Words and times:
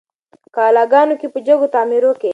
قلاګانو 0.55 1.15
کي 1.19 1.27
په 1.33 1.39
جګو 1.47 1.67
تعمیرو 1.75 2.11
کي 2.21 2.29